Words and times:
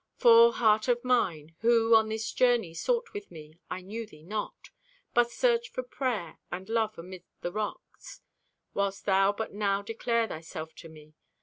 For, 0.17 0.53
heart 0.53 0.87
of 0.87 1.03
mine, 1.03 1.53
who 1.59 1.93
on 1.93 2.09
this 2.09 2.31
journey 2.31 2.73
Sought 2.73 3.13
with 3.13 3.29
me, 3.29 3.59
I 3.69 3.81
knew 3.81 4.07
thee 4.07 4.23
not, 4.23 4.71
But 5.13 5.29
searched 5.29 5.75
for 5.75 5.83
prayer 5.83 6.39
and 6.51 6.67
love 6.67 6.97
amid 6.97 7.23
the 7.41 7.51
rocks 7.51 8.23
Whilst 8.73 9.05
thou 9.05 9.31
but 9.31 9.53
now 9.53 9.83
declare 9.83 10.27
thyself 10.27 10.73
to 10.77 10.89
me. 10.89 11.13